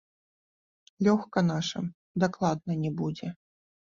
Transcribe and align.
Лёгка 1.07 1.43
нашым 1.49 1.85
дакладна 2.23 2.79
не 2.87 2.91
будзе. 3.03 3.27